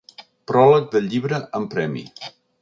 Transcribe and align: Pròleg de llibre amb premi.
Pròleg 0.51 0.87
de 0.95 1.01
llibre 1.11 1.41
amb 1.61 1.71
premi. 1.75 2.05